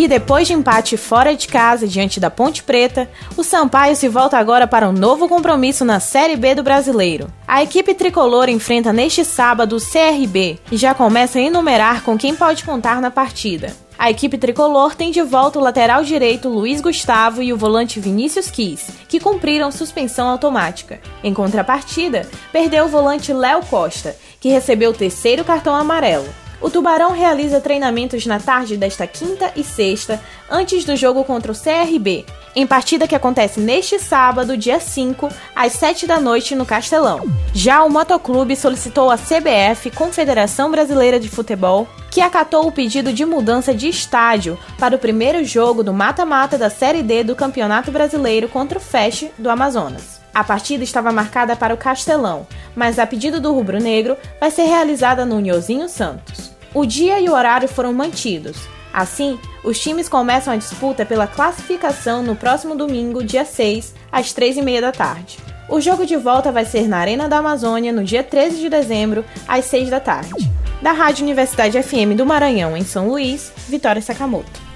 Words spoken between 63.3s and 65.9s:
6, às 3h30 da tarde. O